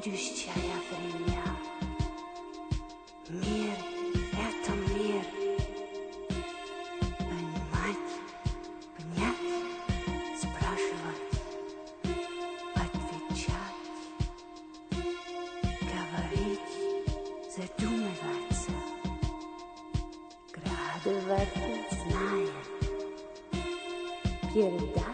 будущее 0.00 0.50
время. 0.90 1.42
Мир— 3.28 3.76
это 4.32 4.72
мир. 4.72 5.24
Понимать, 7.18 8.08
понять, 8.96 9.36
спрашивать, 10.40 11.22
отвечать, 12.74 13.78
говорить, 15.82 16.70
задумываться, 17.54 18.72
градовать, 20.50 21.54
знает, 21.90 22.52
передача, 24.54 25.09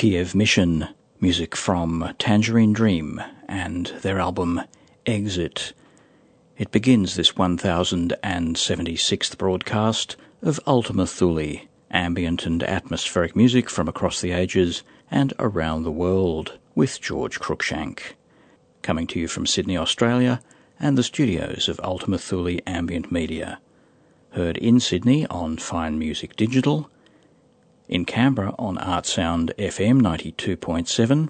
Kiev 0.00 0.32
Mission, 0.34 0.88
music 1.20 1.54
from 1.54 2.14
Tangerine 2.18 2.72
Dream 2.72 3.22
and 3.46 3.88
their 4.00 4.18
album 4.18 4.62
Exit. 5.04 5.74
It 6.56 6.70
begins 6.70 7.16
this 7.16 7.32
1076th 7.32 9.36
broadcast 9.36 10.16
of 10.40 10.58
Ultima 10.66 11.06
Thule, 11.06 11.58
ambient 11.90 12.46
and 12.46 12.62
atmospheric 12.62 13.36
music 13.36 13.68
from 13.68 13.88
across 13.88 14.22
the 14.22 14.32
ages 14.32 14.82
and 15.10 15.34
around 15.38 15.82
the 15.82 15.92
world, 15.92 16.58
with 16.74 17.02
George 17.02 17.38
Cruikshank. 17.38 18.14
Coming 18.80 19.06
to 19.08 19.20
you 19.20 19.28
from 19.28 19.44
Sydney, 19.44 19.76
Australia, 19.76 20.40
and 20.78 20.96
the 20.96 21.02
studios 21.02 21.68
of 21.68 21.78
Ultima 21.80 22.16
Thule 22.16 22.58
Ambient 22.66 23.12
Media. 23.12 23.60
Heard 24.30 24.56
in 24.56 24.80
Sydney 24.80 25.26
on 25.26 25.58
Fine 25.58 25.98
Music 25.98 26.36
Digital, 26.36 26.90
in 27.90 28.04
Canberra 28.04 28.54
on 28.56 28.76
Artsound 28.76 29.52
FM 29.56 30.00
92.7, 30.00 31.28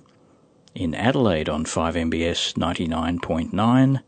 in 0.75 0.95
Adelaide 0.95 1.49
on 1.49 1.65
5MBS 1.65 2.53
99.9, 2.53 4.03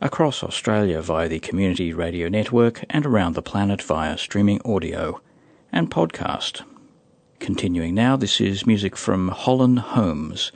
across 0.00 0.42
Australia 0.42 1.00
via 1.00 1.28
the 1.28 1.38
Community 1.38 1.92
Radio 1.92 2.28
Network, 2.28 2.84
and 2.90 3.06
around 3.06 3.34
the 3.34 3.42
planet 3.42 3.80
via 3.80 4.18
streaming 4.18 4.60
audio 4.64 5.20
and 5.70 5.88
podcast. 5.88 6.62
Continuing 7.38 7.94
now, 7.94 8.16
this 8.16 8.40
is 8.40 8.66
music 8.66 8.96
from 8.96 9.30
Hollan 9.30 9.78
Holmes, 9.78 10.50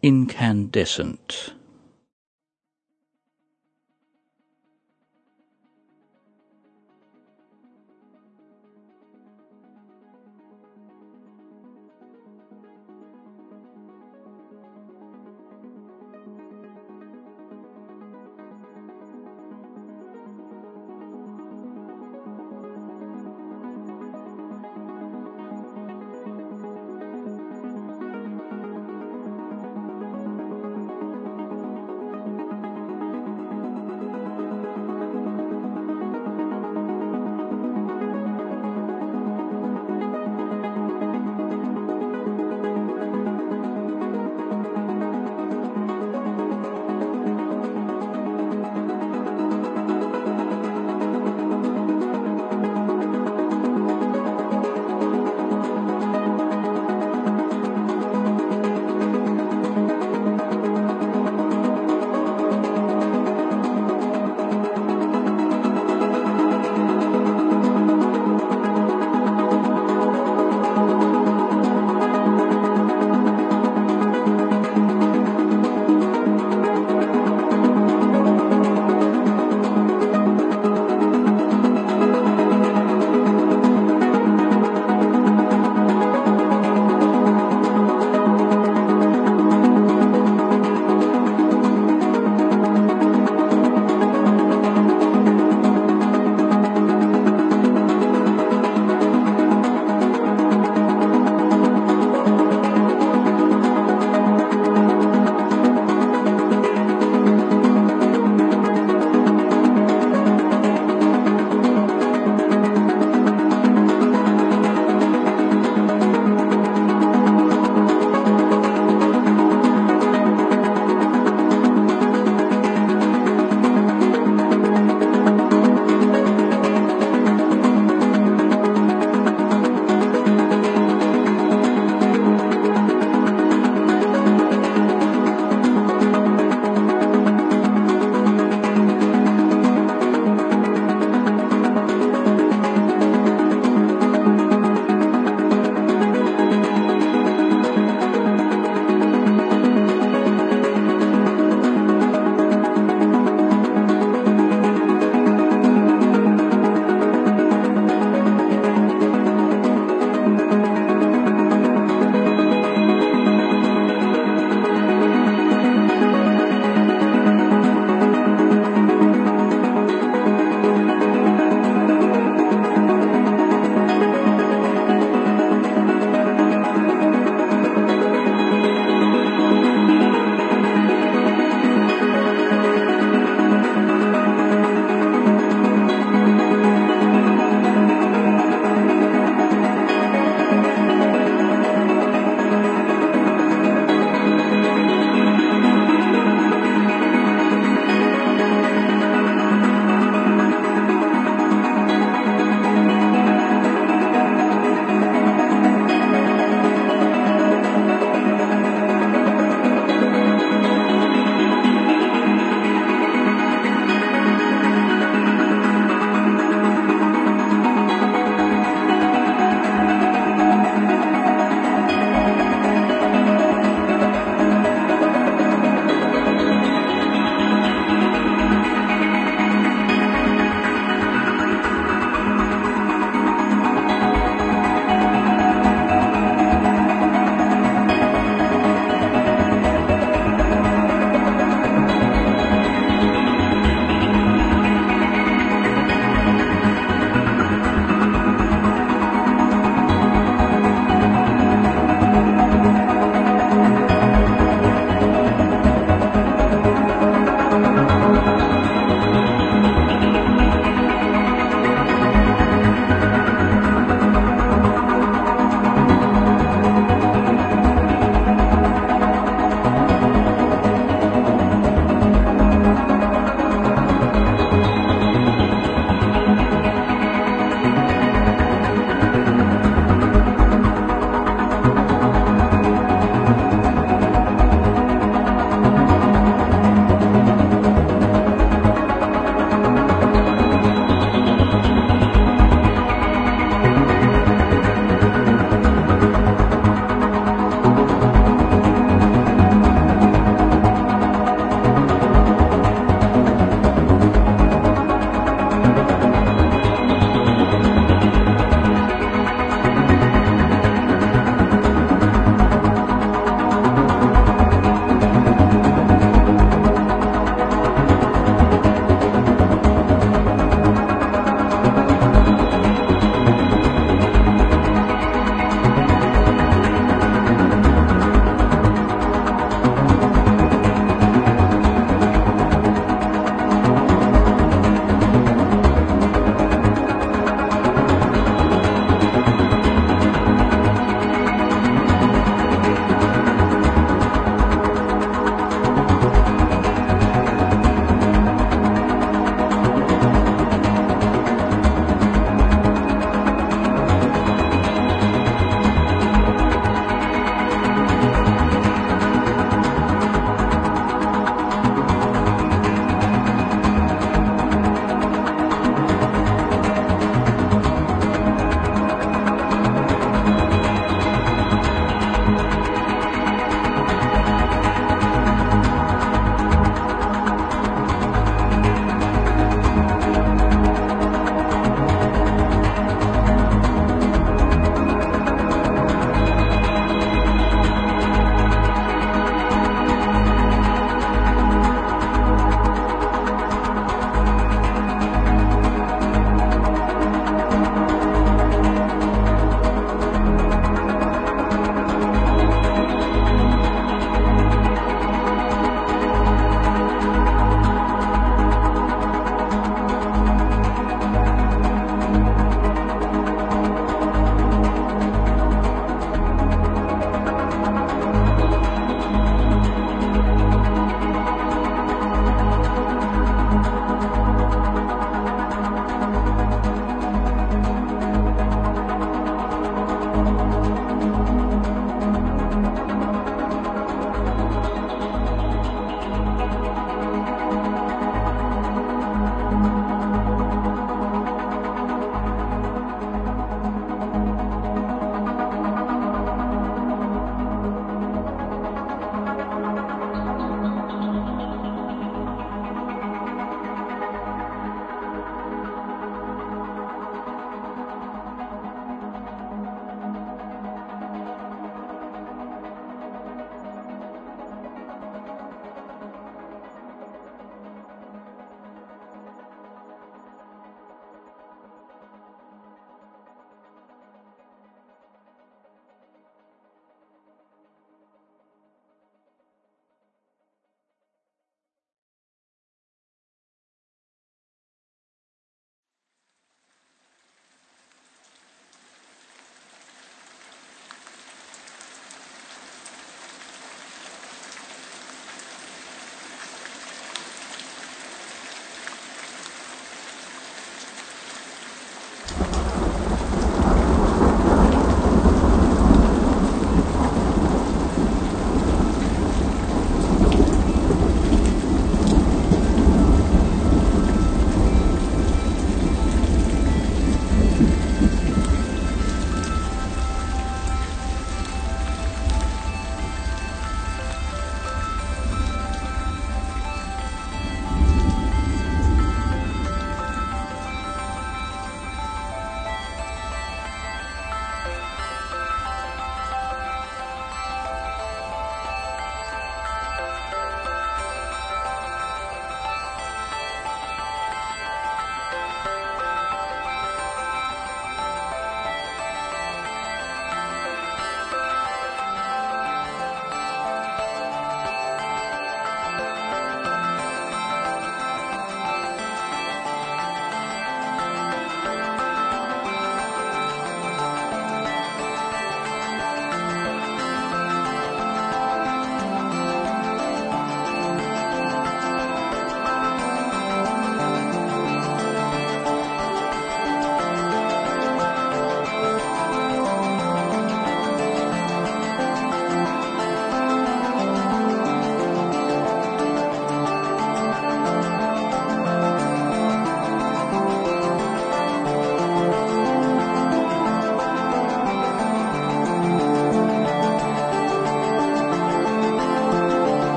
Incandescent. 0.00 1.54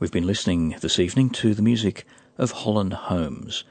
We've 0.00 0.10
been 0.10 0.26
listening 0.26 0.76
this 0.80 0.98
evening 0.98 1.28
to 1.28 1.52
the 1.52 1.60
music 1.60 2.06
of 2.38 2.54
Hollan 2.54 2.94
Holmes 2.94 3.64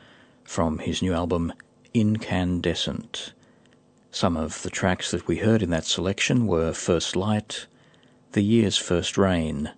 from 0.43 0.77
his 0.77 1.01
new 1.01 1.11
album 1.11 1.51
Incandescent. 1.91 3.33
Some 4.11 4.37
of 4.37 4.61
the 4.61 4.69
tracks 4.69 5.09
that 5.09 5.25
we 5.27 5.37
heard 5.37 5.63
in 5.63 5.71
that 5.71 5.85
selection 5.85 6.45
were 6.45 6.71
First 6.71 7.15
Light, 7.15 7.65
The 8.33 8.43
Year's 8.43 8.77
First 8.77 9.17
Rain, 9.17 9.71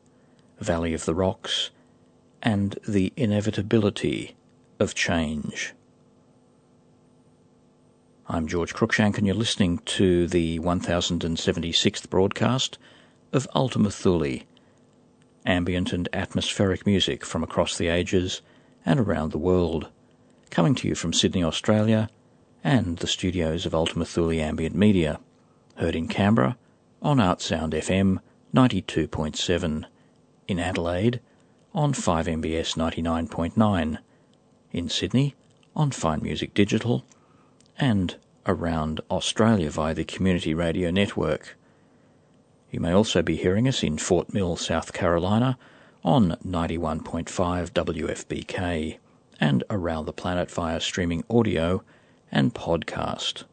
Valley 0.60 0.94
of 0.94 1.06
the 1.06 1.16
Rocks, 1.16 1.70
and 2.44 2.78
The 2.86 3.14
Inevitability 3.16 4.36
of 4.78 4.94
Change. 4.94 5.74
I'm 8.28 8.46
George 8.46 8.74
Cruikshank, 8.74 9.18
and 9.18 9.26
you're 9.26 9.38
listening 9.38 9.78
to 9.86 10.28
the 10.28 10.60
1076th 10.60 12.10
broadcast 12.10 12.78
of 13.32 13.48
Ultima 13.56 13.90
Thule, 13.90 14.42
ambient 15.46 15.94
and 15.94 16.08
atmospheric 16.14 16.86
music 16.86 17.26
from 17.26 17.44
across 17.44 17.78
the 17.78 17.88
ages 17.88 18.42
and 18.86 19.00
around 19.00 19.32
the 19.32 19.38
world, 19.38 19.90
coming 20.50 20.76
to 20.76 20.88
you 20.88 20.96
from 20.96 21.14
Sydney, 21.14 21.44
Australia, 21.44 22.10
and 22.64 22.98
the 22.98 23.08
studios 23.08 23.66
of 23.66 23.74
Ultima 23.74 24.06
Thule 24.06 24.40
Ambient 24.42 24.76
Media, 24.76 25.20
heard 25.76 25.96
in 25.96 26.08
Canberra 26.08 26.58
on 27.02 27.18
Artsound 27.18 27.74
FM 27.74 28.20
92.7, 28.54 29.86
in 30.48 30.60
Adelaide 30.60 31.20
on 31.74 31.94
5MBS 31.94 32.76
99.9, 32.76 33.98
in 34.72 34.90
Sydney 34.90 35.36
on 35.76 35.92
Fine 35.92 36.22
Music 36.22 36.54
Digital, 36.54 37.06
and 37.78 38.16
around 38.46 39.02
Australia 39.10 39.70
via 39.70 39.94
the 39.94 40.04
Community 40.04 40.54
Radio 40.54 40.92
Network. 40.92 41.58
You 42.72 42.80
may 42.80 42.94
also 42.94 43.22
be 43.22 43.36
hearing 43.36 43.68
us 43.68 43.84
in 43.84 43.98
Fort 43.98 44.34
Mill, 44.34 44.56
South 44.56 44.94
Carolina 44.94 45.58
on 46.06 46.38
91.5 46.48 47.26
WFBK 47.72 48.98
and 49.42 49.64
around 49.70 50.06
the 50.06 50.14
planet 50.14 50.50
via 50.50 50.80
streaming 50.80 51.26
audio 51.30 51.84
and 52.32 52.54
podcast. 52.54 53.44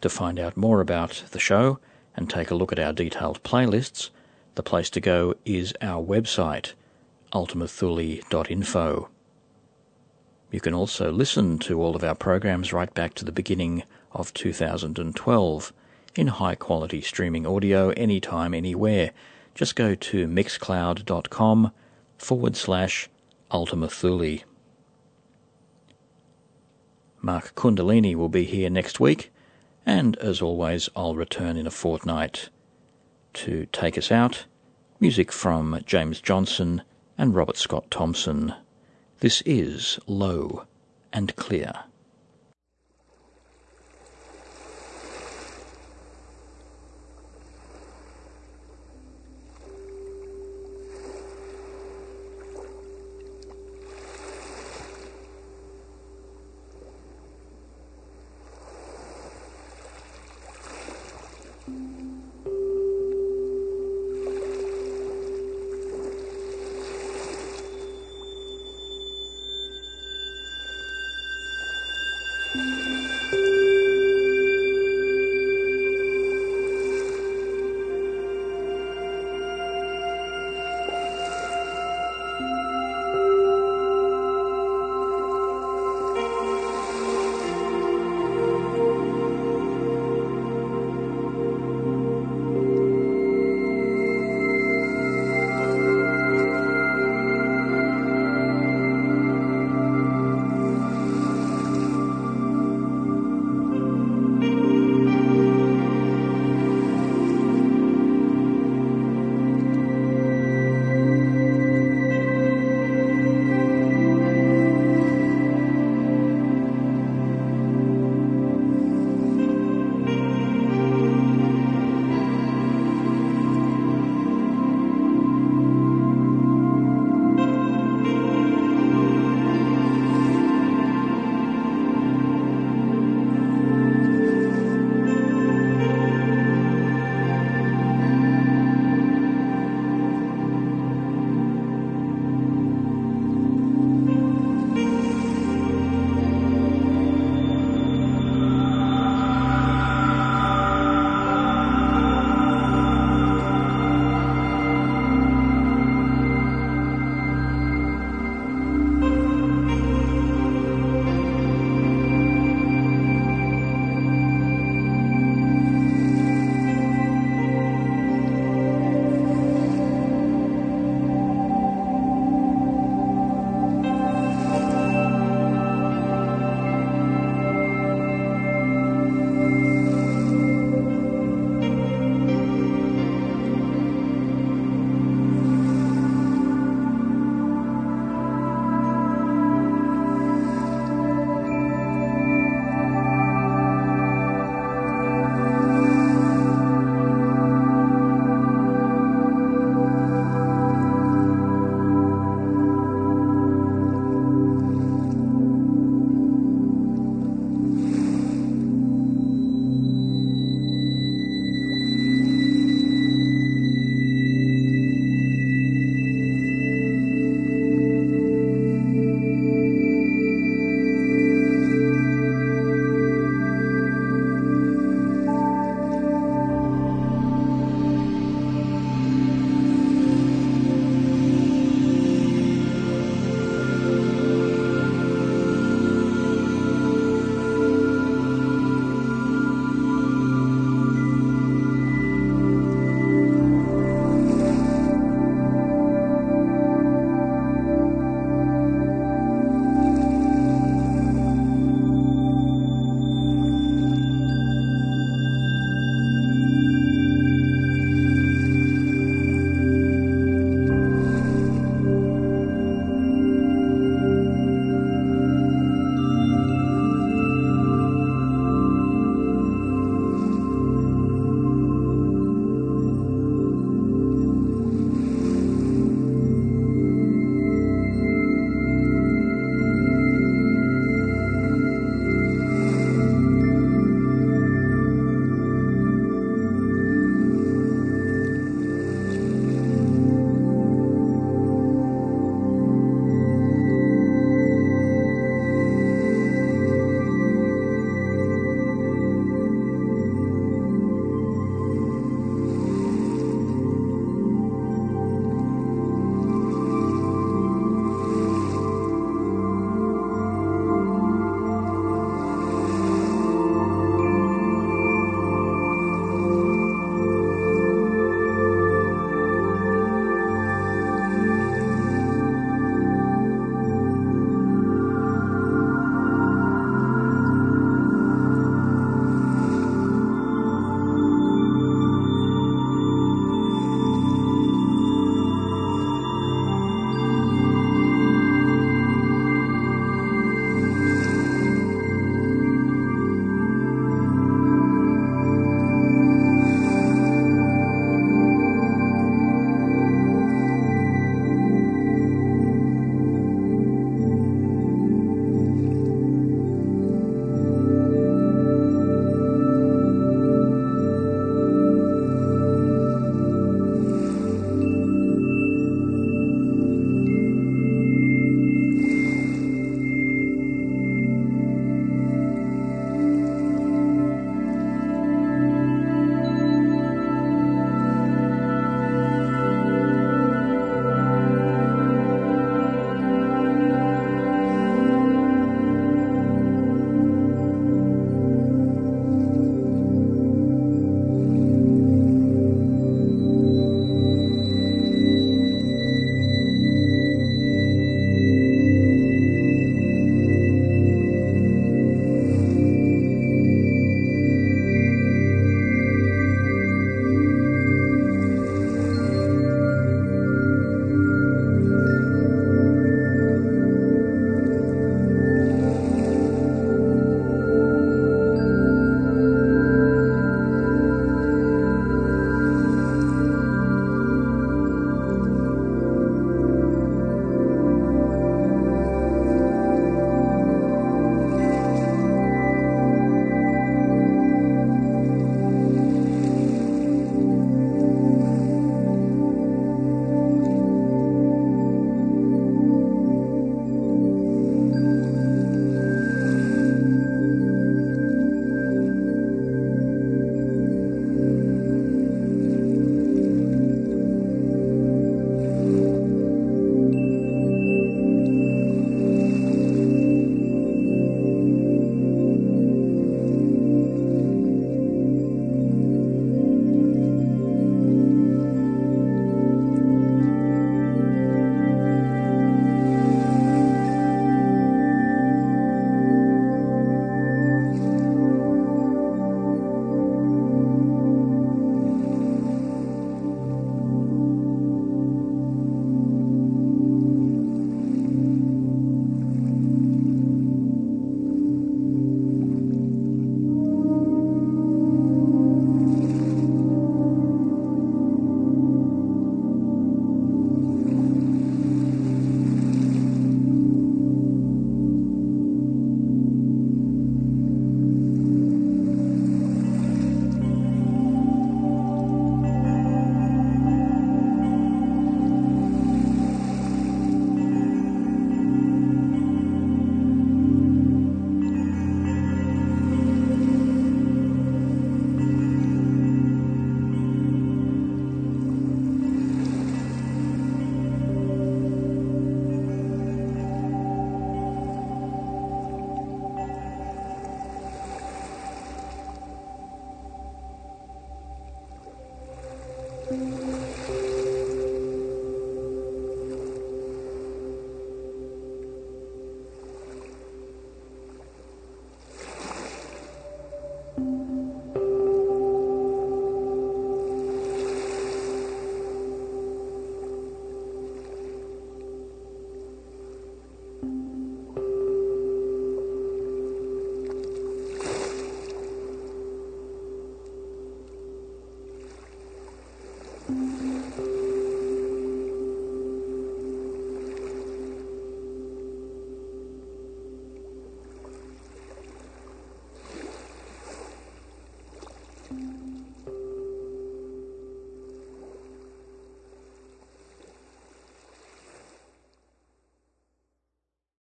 To 0.00 0.08
find 0.08 0.38
out 0.38 0.56
more 0.56 0.80
about 0.80 1.24
the 1.32 1.40
show 1.40 1.80
and 2.16 2.30
take 2.30 2.52
a 2.52 2.54
look 2.54 2.70
at 2.70 2.78
our 2.78 2.92
detailed 2.92 3.42
playlists, 3.42 4.10
the 4.54 4.62
place 4.62 4.88
to 4.90 5.00
go 5.00 5.34
is 5.44 5.74
our 5.82 6.00
website, 6.00 6.74
ultimathule.info. 7.32 9.08
You 10.52 10.60
can 10.60 10.74
also 10.74 11.10
listen 11.10 11.58
to 11.60 11.82
all 11.82 11.96
of 11.96 12.04
our 12.04 12.14
programs 12.14 12.72
right 12.72 12.94
back 12.94 13.14
to 13.14 13.24
the 13.24 13.32
beginning 13.32 13.82
of 14.12 14.32
2012 14.34 15.72
in 16.14 16.26
high 16.26 16.54
quality 16.54 17.00
streaming 17.00 17.46
audio 17.46 17.90
anytime, 17.90 18.54
anywhere. 18.54 19.12
Just 19.54 19.76
go 19.76 19.94
to 19.94 20.26
mixcloud.com 20.26 21.72
forward 22.18 22.56
slash 22.56 23.08
Ultima 23.50 23.88
Thule. 23.88 24.38
Mark 27.22 27.54
Kundalini 27.54 28.14
will 28.14 28.28
be 28.28 28.44
here 28.44 28.70
next 28.70 28.98
week, 28.98 29.30
and 29.84 30.16
as 30.18 30.40
always, 30.40 30.88
I'll 30.96 31.14
return 31.14 31.56
in 31.56 31.66
a 31.66 31.70
fortnight 31.70 32.48
to 33.34 33.66
take 33.72 33.98
us 33.98 34.10
out. 34.10 34.46
Music 35.00 35.30
from 35.30 35.80
James 35.84 36.20
Johnson 36.20 36.82
and 37.18 37.34
Robert 37.34 37.56
Scott 37.56 37.90
Thompson. 37.90 38.54
This 39.20 39.42
is 39.42 39.98
Low 40.06 40.64
and 41.12 41.34
Clear. 41.36 41.84